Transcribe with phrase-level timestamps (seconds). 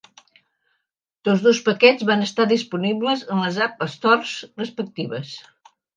[1.27, 5.37] Tots dos paquets van estar disponibles en les App Stores respectives.